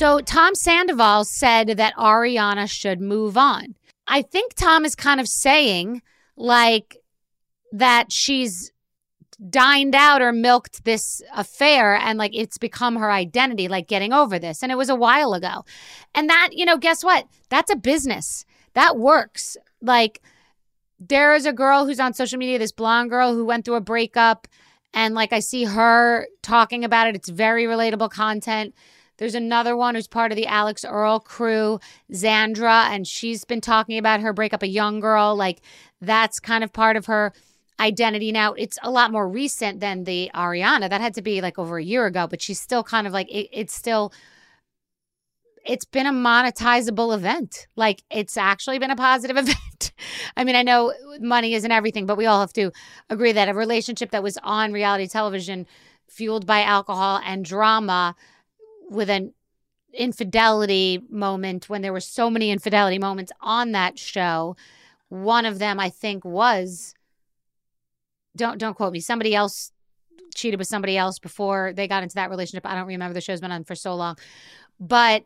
[0.00, 3.74] So Tom Sandoval said that Ariana should move on.
[4.06, 6.00] I think Tom is kind of saying
[6.38, 6.96] like
[7.72, 8.72] that she's
[9.50, 14.38] dined out or milked this affair and like it's become her identity, like getting over
[14.38, 14.62] this.
[14.62, 15.66] And it was a while ago.
[16.14, 17.26] And that, you know, guess what?
[17.50, 18.46] That's a business.
[18.72, 19.58] That works.
[19.82, 20.22] Like
[20.98, 23.82] there is a girl who's on social media, this blonde girl who went through a
[23.82, 24.48] breakup.
[24.94, 27.16] And like I see her talking about it.
[27.16, 28.74] It's very relatable content.
[29.20, 31.78] There's another one who's part of the Alix Earle crew,
[32.10, 35.36] Zandra, and she's been talking about her breakup, a young girl.
[35.36, 35.60] Like
[36.00, 37.34] that's kind of part of her
[37.78, 38.54] identity now.
[38.54, 40.88] It's a lot more recent than the Ariana.
[40.88, 43.30] That had to be like over a year ago, but she's still kind of like,
[43.30, 44.10] it, it's still,
[45.66, 47.66] it's been a monetizable event.
[47.76, 49.92] Like it's actually been a positive event.
[50.34, 52.70] I mean, I know money isn't everything, but we all have to
[53.10, 55.66] agree that a relationship that was on reality television,
[56.08, 58.16] fueled by alcohol and drama,
[58.90, 59.32] with an
[59.94, 64.56] infidelity moment when there were so many infidelity moments on that show.
[65.08, 66.94] One of them, I think, was
[68.36, 69.00] don't don't quote me.
[69.00, 69.72] Somebody else
[70.34, 72.66] cheated with somebody else before they got into that relationship.
[72.66, 73.14] I don't remember.
[73.14, 74.16] The show's been on for so long,
[74.78, 75.24] but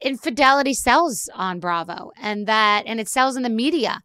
[0.00, 4.02] infidelity sells on Bravo, and that and it sells in the media,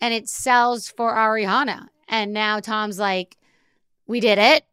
[0.00, 1.88] and it sells for Ariana.
[2.08, 3.36] And now Tom's like,
[4.06, 4.64] we did it.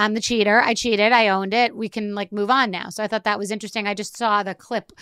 [0.00, 0.62] I'm the cheater.
[0.62, 1.12] I cheated.
[1.12, 1.76] I owned it.
[1.76, 2.88] We can like move on now.
[2.88, 3.86] So I thought that was interesting.
[3.86, 4.92] I just saw the clip.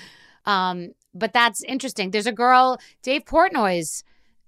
[0.45, 2.11] Um, but that's interesting.
[2.11, 4.03] There's a girl, Dave Portnoy's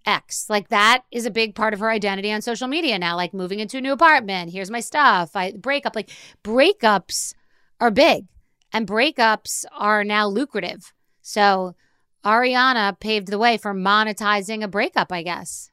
[0.06, 0.50] ex.
[0.50, 3.14] Like that is a big part of her identity on social media now.
[3.14, 4.50] Like moving into a new apartment.
[4.52, 5.36] Here's my stuff.
[5.36, 5.94] I breakup.
[5.94, 6.10] Like
[6.42, 7.34] breakups
[7.78, 8.26] are big
[8.72, 10.92] and breakups are now lucrative.
[11.22, 11.76] So
[12.24, 15.70] Ariana paved the way for monetizing a breakup, I guess.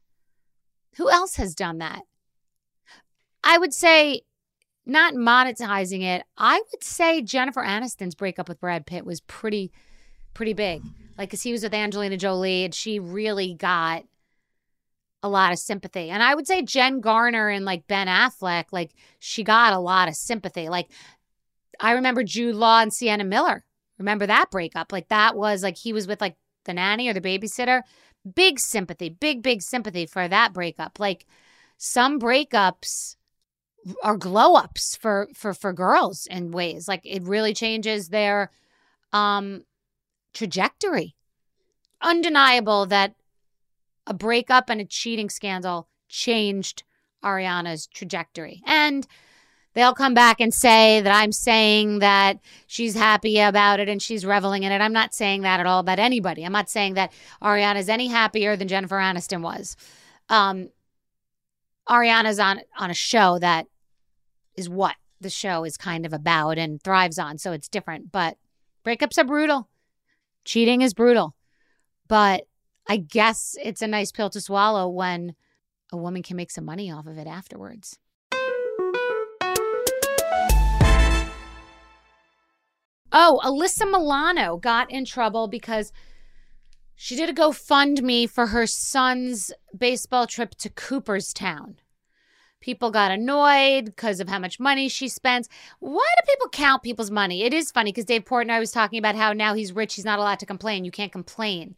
[0.97, 2.03] Who else has done that?
[3.43, 4.21] I would say
[4.87, 9.71] not monetizing it, I would say Jennifer Aniston's breakup with Brad Pitt was pretty,
[10.33, 10.81] pretty big.
[11.17, 14.05] Like, because he was with Angelina Jolie and she really got
[15.23, 16.09] a lot of sympathy.
[16.09, 20.07] And I would say Jen Garner and like Ben Affleck, like, she got a lot
[20.07, 20.69] of sympathy.
[20.69, 20.89] Like,
[21.79, 23.65] I remember Jude Law and Sienna Miller.
[23.97, 24.91] Remember that breakup?
[24.91, 26.35] Like, that was like he was with like
[26.65, 27.81] the nanny or the babysitter.
[28.35, 30.99] Big sympathy, big, big sympathy for that breakup.
[30.99, 31.25] Like,
[31.77, 33.15] some breakups
[34.03, 38.51] are glow ups for for for girls in ways like it really changes their
[39.13, 39.63] um
[40.33, 41.15] trajectory
[42.01, 43.15] undeniable that
[44.05, 46.83] a breakup and a cheating scandal changed
[47.23, 49.07] ariana's trajectory and
[49.77, 54.25] they'll come back and say that I'm saying that she's happy about it and she's
[54.25, 54.81] reveling in it.
[54.81, 56.43] I'm not saying that at all about anybody.
[56.43, 57.13] I'm not saying that
[57.43, 59.77] Ariana is any happier than Jennifer Aniston was.
[60.29, 60.69] Um,
[61.87, 63.67] Ariana's on on a show that
[64.57, 68.11] is what the show is kind of about and thrives on, so it's different.
[68.11, 68.37] But
[68.83, 69.69] breakups are brutal.
[70.43, 71.35] Cheating is brutal.
[72.07, 72.47] But
[72.89, 75.35] I guess it's a nice pill to swallow when
[75.91, 77.97] a woman can make some money off of it afterwards.
[83.11, 85.91] Oh, Alyssa Milano got in trouble because
[86.95, 91.77] she did a GoFundMe for her son's baseball trip to Cooperstown.
[92.59, 95.47] People got annoyed because of how much money she spends.
[95.79, 97.43] Why do people count people's money?
[97.43, 100.19] It is funny because Dave Portnoy was talking about how now he's rich, he's not
[100.19, 100.83] allowed to complain.
[100.83, 101.75] You can't complain.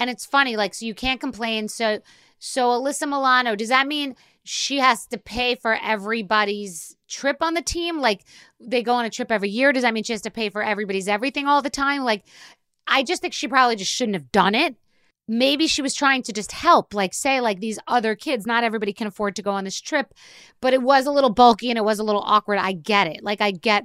[0.00, 1.68] And it's funny, like, so you can't complain.
[1.68, 2.00] So,
[2.38, 7.62] so Alyssa Milano, does that mean she has to pay for everybody's trip on the
[7.62, 8.00] team?
[8.00, 8.24] Like,
[8.58, 9.72] they go on a trip every year.
[9.72, 12.02] Does that mean she has to pay for everybody's everything all the time?
[12.02, 12.24] Like,
[12.86, 14.76] I just think she probably just shouldn't have done it
[15.26, 18.92] maybe she was trying to just help like say like these other kids not everybody
[18.92, 20.12] can afford to go on this trip
[20.60, 23.22] but it was a little bulky and it was a little awkward i get it
[23.22, 23.84] like i get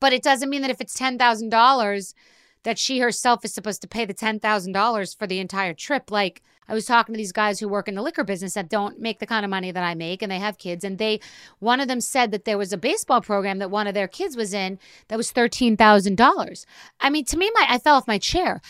[0.00, 2.14] but it doesn't mean that if it's $10,000
[2.62, 6.74] that she herself is supposed to pay the $10,000 for the entire trip like I
[6.74, 9.26] was talking to these guys who work in the liquor business that don't make the
[9.26, 11.20] kind of money that I make and they have kids and they
[11.58, 14.36] one of them said that there was a baseball program that one of their kids
[14.36, 16.66] was in that was $13,000.
[17.00, 18.60] I mean to me my I fell off my chair.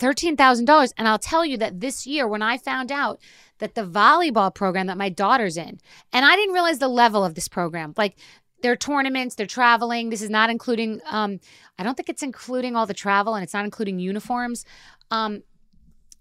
[0.00, 0.92] $13,000.
[0.96, 3.20] And I'll tell you that this year, when I found out
[3.58, 5.78] that the volleyball program that my daughter's in,
[6.12, 8.16] and I didn't realize the level of this program, like
[8.62, 10.10] their tournaments, they're traveling.
[10.10, 11.40] This is not including, um,
[11.78, 14.64] I don't think it's including all the travel and it's not including uniforms.
[15.10, 15.42] Um,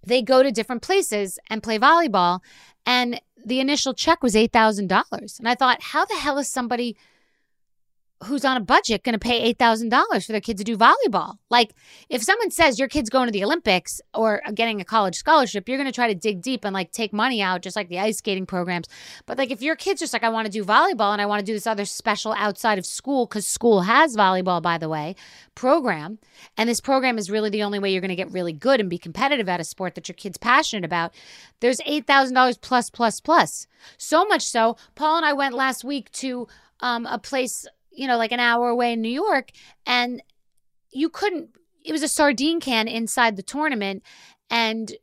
[0.06, 2.40] they go to different places and play volleyball.
[2.86, 5.40] And the initial check was $8,000.
[5.40, 6.98] And I thought, how the hell is somebody
[8.26, 11.38] who's on a budget going to pay $8,000 for their kid to do volleyball.
[11.50, 11.74] Like,
[12.10, 15.78] if someone says your kid's going to the Olympics or getting a college scholarship, you're
[15.78, 18.18] going to try to dig deep and like take money out, just like the ice
[18.18, 18.88] skating programs.
[19.26, 21.40] But like, if your kid's just like, I want to do volleyball and I want
[21.40, 25.16] to do this other special outside of school, because school has volleyball, by the way,
[25.56, 26.20] program,
[26.58, 28.90] and this program is really the only way you're going to get really good and
[28.90, 31.14] be competitive at a sport that your kid's passionate about,
[31.62, 33.68] there's $8,000 plus, plus, plus.
[33.98, 36.48] So much so, Paul and I went last week to
[36.82, 37.66] um, a place
[38.00, 39.52] you know, like an hour away in New York,
[39.86, 40.24] and
[40.90, 41.50] you couldn't.
[41.84, 44.04] It was a sardine can inside the tournament,
[44.50, 44.94] and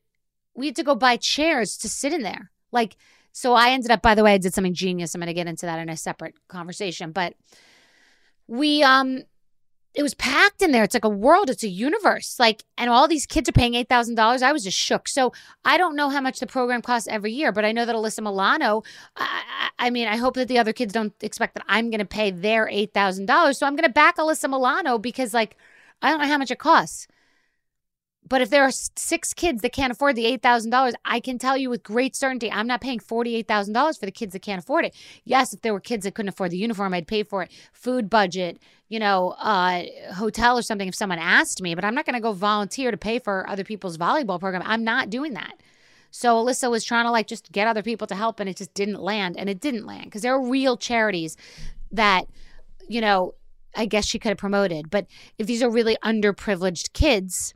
[0.55, 2.51] we had to go buy chairs to sit in there.
[2.73, 2.97] Like,
[3.33, 4.01] so I ended up.
[4.01, 5.15] By the way, I did something genius.
[5.15, 7.35] I'm going to get into that in a separate conversation, but
[8.47, 9.25] we um
[9.97, 10.85] it was packed in there.
[10.85, 12.39] It's like a world, it's a universe.
[12.39, 14.43] Like, and all these kids are paying $8,000.
[14.43, 15.09] I was just shook.
[15.09, 15.33] So
[15.65, 18.23] I don't know how much the program costs every year, but I know that Alyssa
[18.23, 18.83] Milano,
[19.17, 22.05] I, I mean, I hope that the other kids don't expect that I'm going to
[22.05, 23.57] pay their $8,000.
[23.57, 25.57] So I'm going to back Alyssa Milano because, like,
[26.03, 27.09] I don't know how much it costs.
[28.29, 31.71] But if there are six kids that can't afford the $8,000, I can tell you
[31.71, 34.95] with great certainty, I'm not paying $48,000 for the kids that can't afford it.
[35.25, 37.51] Yes, if there were kids that couldn't afford the uniform, I'd pay for it.
[37.73, 38.59] Food budget,
[38.89, 39.85] you know, uh,
[40.15, 42.97] hotel or something if someone asked me, but I'm not going to go volunteer to
[42.97, 44.63] pay for other people's volleyball program.
[44.65, 45.61] I'm not doing that.
[46.11, 48.75] So Alyssa was trying to like just get other people to help and it just
[48.75, 49.37] didn't land.
[49.37, 51.37] And it didn't land because there are real charities
[51.93, 52.27] that,
[52.89, 53.35] you know,
[53.77, 54.91] I guess she could have promoted.
[54.91, 55.07] But
[55.39, 57.55] if these are really underprivileged kids,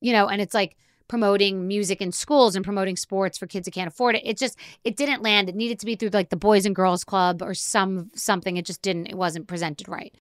[0.00, 0.76] you know, and it's like
[1.08, 4.22] promoting music in schools and promoting sports for kids who can't afford it.
[4.24, 5.48] It just it didn't land.
[5.48, 8.56] It needed to be through like the Boys and Girls Club or some something.
[8.56, 9.06] It just didn't.
[9.06, 10.14] It wasn't presented right.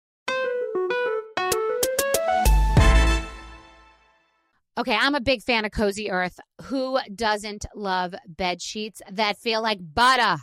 [4.78, 6.40] Okay, I'm a big fan of Cozy Earth.
[6.66, 10.42] Who doesn't love bed sheets that feel like butter?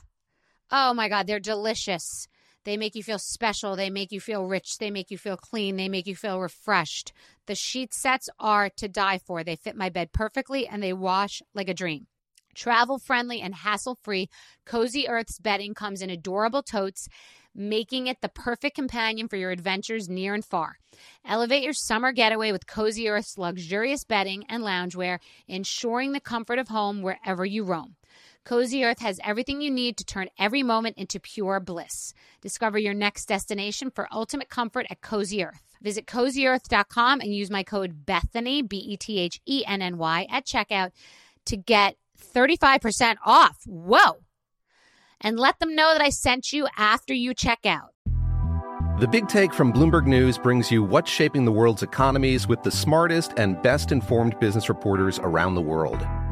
[0.73, 2.26] Oh my God, they're delicious.
[2.64, 3.76] They make you feel special.
[3.76, 4.78] They make you feel rich.
[4.78, 5.76] They make you feel clean.
[5.76, 7.12] They make you feel refreshed.
[7.47, 9.44] The sheet sets are to die for.
[9.44, 12.06] They fit my bed perfectly and they wash like a dream.
[12.54, 14.28] Travel friendly and hassle free,
[14.64, 17.09] Cozy Earth's bedding comes in adorable totes,
[17.54, 20.76] making it the perfect companion for your adventures near and far.
[21.25, 25.18] Elevate your summer getaway with Cozy Earth's luxurious bedding and loungewear,
[25.49, 27.97] ensuring the comfort of home wherever you roam.
[28.45, 32.13] Cozy Earth has everything you need to turn every moment into pure bliss.
[32.43, 35.63] Discover your next destination for ultimate comfort at Cozy Earth.
[35.81, 40.27] Visit cozyearth.com and use my code Bethenny, B E T H E N N Y,
[40.31, 40.91] at checkout
[41.47, 41.97] to get
[42.35, 43.59] 35% off.
[43.67, 44.19] Whoa!
[45.21, 47.95] And let them know that I sent you after you check out.
[49.01, 52.71] The Big Take from Bloomberg News brings you what's shaping the world's economies with the
[52.71, 56.07] smartest and best informed business reporters around the world.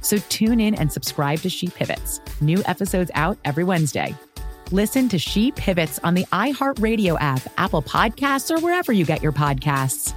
[0.00, 2.20] So tune in and subscribe to She Pivots.
[2.40, 4.14] New episodes out every Wednesday.
[4.70, 9.32] Listen to She Pivots on the iHeartRadio app, Apple Podcasts, or wherever you get your
[9.32, 10.14] podcasts.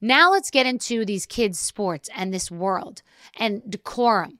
[0.00, 3.02] Now let's get into these kids' sports and this world
[3.36, 4.38] and decorum.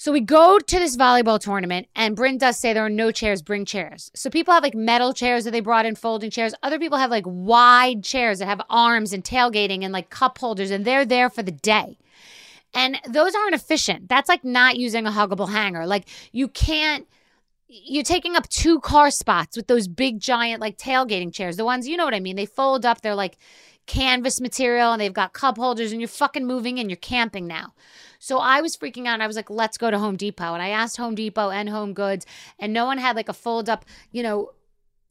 [0.00, 3.42] So we go to this volleyball tournament, and Bryn does say there are no chairs,
[3.42, 4.10] bring chairs.
[4.14, 6.54] So people have like metal chairs that they brought in, folding chairs.
[6.62, 10.70] Other people have like wide chairs that have arms and tailgating and like cup holders,
[10.70, 11.98] and they're there for the day.
[12.72, 14.08] And those aren't efficient.
[14.08, 15.86] That's like not using a huggable hanger.
[15.86, 17.06] Like you can't
[17.68, 21.58] you're taking up two car spots with those big giant like tailgating chairs.
[21.58, 22.36] The ones you know what I mean.
[22.36, 23.02] They fold up.
[23.02, 23.36] They're like
[23.84, 27.74] canvas material and they've got cup holders and you're fucking moving and you're camping now.
[28.20, 30.52] So I was freaking out and I was like, let's go to Home Depot.
[30.52, 32.26] And I asked Home Depot and Home Goods
[32.58, 34.52] and no one had like a fold up, you know,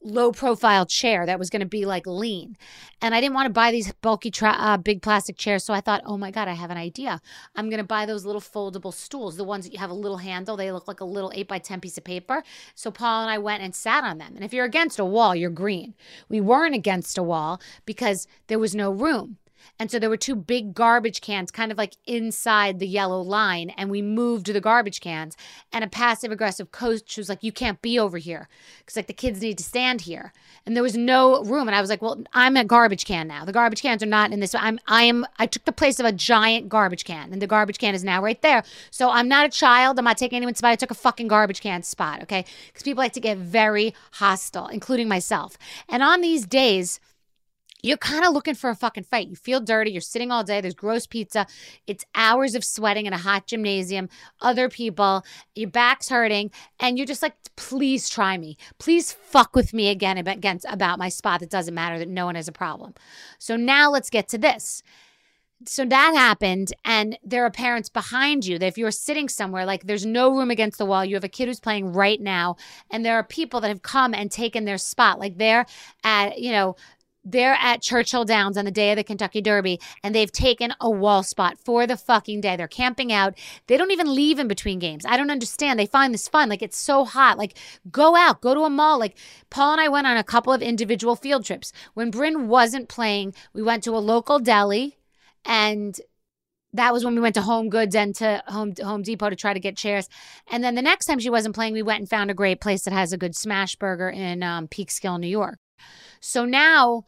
[0.02, 2.56] low profile chair that was going to be like lean.
[3.02, 5.64] And I didn't want to buy these bulky, tra- uh, big plastic chairs.
[5.64, 7.20] So I thought, oh my God, I have an idea.
[7.56, 10.18] I'm going to buy those little foldable stools, the ones that you have a little
[10.18, 10.56] handle.
[10.56, 12.42] They look like a little 8 by 10 piece of paper.
[12.74, 14.34] So Paul and I went and sat on them.
[14.36, 15.94] And if you're against a wall, you're green.
[16.28, 19.36] We weren't against a wall because there was no room.
[19.78, 23.70] And so there were two big garbage cans kind of like inside the yellow line.
[23.70, 25.36] And we moved the garbage cans.
[25.72, 28.48] And a passive aggressive coach was like, You can't be over here.
[28.80, 30.32] Because like the kids need to stand here.
[30.66, 31.68] And there was no room.
[31.68, 33.44] And I was like, Well, I'm a garbage can now.
[33.44, 34.54] The garbage cans are not in this.
[34.54, 37.32] I'm I am I took the place of a giant garbage can.
[37.32, 38.62] And the garbage can is now right there.
[38.90, 39.98] So I'm not a child.
[39.98, 40.72] I'm not taking anyone's spot.
[40.72, 42.44] I took a fucking garbage can spot, okay?
[42.66, 45.56] Because people like to get very hostile, including myself.
[45.88, 47.00] And on these days,
[47.82, 49.28] you're kind of looking for a fucking fight.
[49.28, 49.90] You feel dirty.
[49.90, 50.60] You're sitting all day.
[50.60, 51.46] There's gross pizza.
[51.86, 54.08] It's hours of sweating in a hot gymnasium.
[54.40, 58.56] Other people, your back's hurting, and you're just like, please try me.
[58.78, 61.40] Please fuck with me again against about my spot.
[61.40, 62.94] that doesn't matter that no one has a problem.
[63.38, 64.82] So now let's get to this.
[65.66, 69.84] So that happened, and there are parents behind you that if you're sitting somewhere, like
[69.84, 72.56] there's no room against the wall, you have a kid who's playing right now,
[72.90, 75.18] and there are people that have come and taken their spot.
[75.18, 75.66] Like they're
[76.02, 76.76] at, you know,
[77.24, 80.90] they're at Churchill Downs on the day of the Kentucky Derby and they've taken a
[80.90, 82.56] wall spot for the fucking day.
[82.56, 83.36] They're camping out.
[83.66, 85.04] They don't even leave in between games.
[85.06, 85.78] I don't understand.
[85.78, 86.48] They find this fun.
[86.48, 87.38] Like it's so hot.
[87.38, 87.56] Like
[87.90, 88.98] go out, go to a mall.
[88.98, 89.16] Like
[89.50, 91.72] Paul and I went on a couple of individual field trips.
[91.94, 94.96] When Bryn wasn't playing, we went to a local deli
[95.44, 95.98] and
[96.72, 99.52] that was when we went to Home Goods and to Home Home Depot to try
[99.52, 100.08] to get chairs.
[100.48, 102.84] And then the next time she wasn't playing, we went and found a great place
[102.84, 105.58] that has a good smash burger in um, Peekskill, New York.
[106.20, 107.04] So now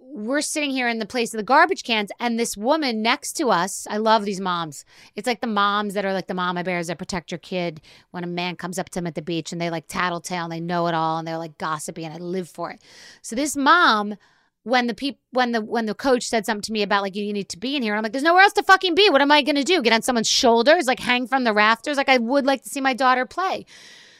[0.00, 3.50] we're sitting here in the place of the garbage cans, and this woman next to
[3.50, 4.84] us, I love these moms.
[5.16, 8.24] It's like the moms that are like the mama bears that protect your kid when
[8.24, 10.60] a man comes up to them at the beach and they like tattletale and they
[10.60, 12.80] know it all and they're like gossipy, and I live for it.
[13.22, 14.16] So this mom,
[14.62, 17.32] when the peop- when the when the coach said something to me about like you
[17.32, 19.10] need to be in here, I'm like, there's nowhere else to fucking be.
[19.10, 19.82] What am I gonna do?
[19.82, 21.96] Get on someone's shoulders, like hang from the rafters?
[21.96, 23.66] Like I would like to see my daughter play.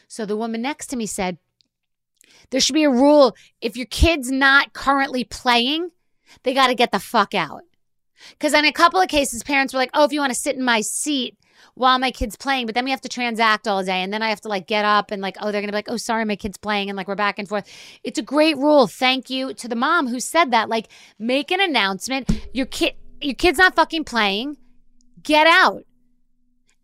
[0.07, 1.37] So the woman next to me said,
[2.49, 5.91] There should be a rule if your kid's not currently playing,
[6.43, 7.63] they got to get the fuck out.
[8.31, 10.55] Because in a couple of cases, parents were like, oh, if you want to sit
[10.55, 11.37] in my seat
[11.75, 14.01] while my kid's playing, but then we have to transact all day.
[14.01, 15.77] And then I have to like get up and like, oh, they're going to be
[15.77, 16.89] like, oh, sorry, my kid's playing.
[16.89, 17.69] And like, we're back and forth.
[18.03, 18.87] It's a great rule.
[18.87, 20.69] Thank you to the mom who said that.
[20.69, 22.29] Like, make an announcement.
[22.53, 24.57] Your kid, your kid's not fucking playing.
[25.23, 25.83] Get out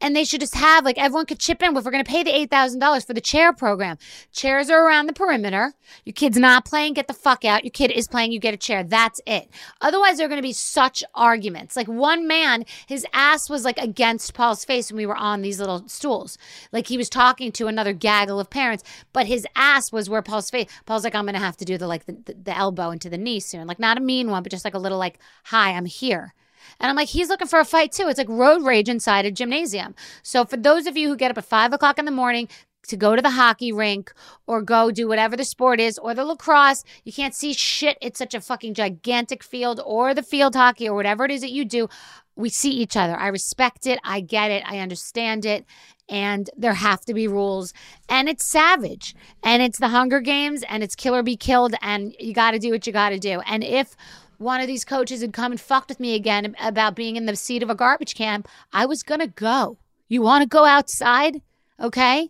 [0.06, 2.22] and they should just have like everyone could chip in if we're going to pay
[2.22, 3.98] the $8,000 for the chair program.
[4.32, 5.74] Chairs are around the perimeter.
[6.04, 7.64] Your kid's not playing, get the fuck out.
[7.64, 8.84] Your kid is playing, you get a chair.
[8.84, 9.50] That's it.
[9.82, 11.76] Otherwise, there are going to be such arguments.
[11.76, 15.60] Like one man, his ass was like against Paul's face when we were on these
[15.60, 16.38] little stools.
[16.72, 20.52] Like he was talking to another gaggle of parents, but his ass was where Paul's
[20.52, 20.70] face.
[20.86, 23.10] Paul's like, I'm going to have to do the like the, the, the elbow into
[23.10, 23.66] the knee soon.
[23.66, 26.36] Like not a mean one, but just like a little like, hi, I'm here.
[26.80, 28.08] And I'm like, he's looking for a fight too.
[28.08, 29.96] It's like road rage inside a gymnasium.
[30.24, 32.48] So for those of you who get up at five o'clock in the morning,
[32.88, 34.14] to go to the hockey rink
[34.48, 36.84] or go do whatever the sport is or the lacrosse.
[37.04, 37.98] You can't see shit.
[38.02, 41.52] It's such a fucking gigantic field or the field hockey or whatever it is that
[41.52, 41.90] you do.
[42.36, 43.16] We see each other.
[43.16, 44.00] I respect it.
[44.04, 44.64] I get it.
[44.66, 45.66] I understand it.
[46.08, 47.74] And there have to be rules.
[48.10, 49.16] And it's savage.
[49.42, 51.76] And it's the Hunger Games and it's kill or be killed.
[51.82, 53.40] And you got to do what you got to do.
[53.42, 53.96] And if
[54.46, 57.36] one of these coaches had come and fucked with me again about being in the
[57.36, 59.78] seat of a garbage can, I was going to go.
[60.08, 61.42] You want to go outside?
[61.82, 62.30] Okay.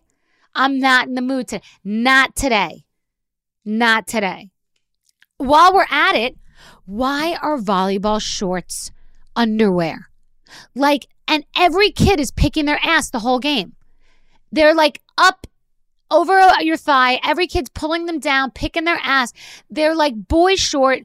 [0.54, 1.60] I'm not in the mood to.
[1.84, 2.86] Not today.
[3.64, 4.50] Not today.
[5.36, 6.36] While we're at it,
[6.86, 8.90] why are volleyball shorts
[9.36, 10.08] underwear?
[10.74, 13.74] Like, and every kid is picking their ass the whole game.
[14.50, 15.46] They're like up
[16.10, 17.20] over your thigh.
[17.22, 19.34] Every kid's pulling them down, picking their ass.
[19.68, 21.00] They're like boy short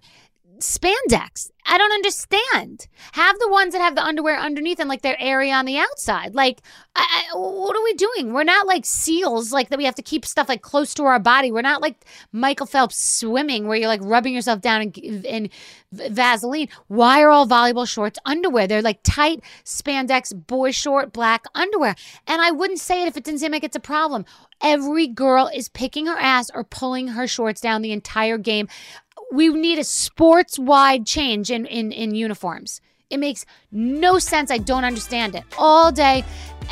[0.61, 1.51] spandex.
[1.65, 2.87] I don't understand.
[3.13, 6.33] Have the ones that have the underwear underneath and like their area on the outside.
[6.33, 6.61] Like,
[6.95, 8.33] I, I, what are we doing?
[8.33, 11.19] We're not like seals, like that we have to keep stuff like close to our
[11.19, 11.51] body.
[11.51, 15.49] We're not like Michael Phelps swimming where you're like rubbing yourself down in, in
[15.91, 16.69] Vaseline.
[16.87, 18.67] Why are all volleyball shorts underwear?
[18.67, 21.95] They're like tight spandex, boy short, black underwear.
[22.27, 24.25] And I wouldn't say it if it didn't seem like it's a problem.
[24.63, 28.67] Every girl is picking her ass or pulling her shorts down the entire game
[29.31, 32.81] we need a sports wide change in, in, in uniforms.
[33.09, 34.51] It makes no sense.
[34.51, 36.23] I don't understand it all day.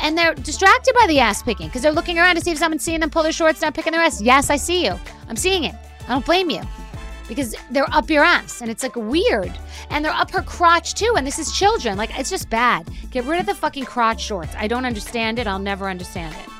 [0.02, 2.82] And they're distracted by the ass picking because they're looking around to see if someone's
[2.82, 4.22] seeing them pull their shorts down, picking their ass.
[4.22, 4.98] Yes, I see you.
[5.28, 5.74] I'm seeing it.
[6.06, 6.62] I don't blame you
[7.28, 9.52] because they're up your ass and it's like weird.
[9.90, 11.14] And they're up her crotch too.
[11.16, 11.98] And this is children.
[11.98, 12.88] Like, it's just bad.
[13.10, 14.54] Get rid of the fucking crotch shorts.
[14.56, 15.46] I don't understand it.
[15.46, 16.59] I'll never understand it.